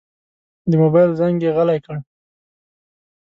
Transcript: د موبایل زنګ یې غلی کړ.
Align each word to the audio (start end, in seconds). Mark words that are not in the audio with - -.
د 0.69 0.71
موبایل 0.81 1.11
زنګ 1.19 1.37
یې 1.45 1.51
غلی 1.55 1.79
کړ. 1.85 1.97